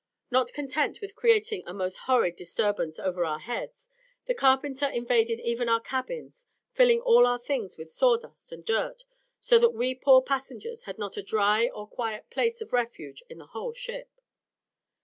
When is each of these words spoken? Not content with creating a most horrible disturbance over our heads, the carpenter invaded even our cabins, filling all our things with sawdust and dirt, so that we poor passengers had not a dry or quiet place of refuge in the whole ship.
Not 0.31 0.51
content 0.51 0.99
with 0.99 1.15
creating 1.15 1.61
a 1.67 1.75
most 1.75 1.95
horrible 2.09 2.35
disturbance 2.35 2.97
over 2.97 3.23
our 3.23 3.37
heads, 3.37 3.87
the 4.25 4.33
carpenter 4.33 4.87
invaded 4.89 5.39
even 5.41 5.69
our 5.69 5.79
cabins, 5.79 6.47
filling 6.71 6.99
all 7.01 7.27
our 7.27 7.37
things 7.37 7.77
with 7.77 7.91
sawdust 7.91 8.51
and 8.51 8.65
dirt, 8.65 9.03
so 9.39 9.59
that 9.59 9.75
we 9.75 9.93
poor 9.93 10.23
passengers 10.23 10.85
had 10.85 10.97
not 10.97 11.17
a 11.17 11.21
dry 11.21 11.67
or 11.69 11.85
quiet 11.85 12.31
place 12.31 12.61
of 12.61 12.73
refuge 12.73 13.21
in 13.29 13.37
the 13.37 13.45
whole 13.53 13.73
ship. 13.73 14.09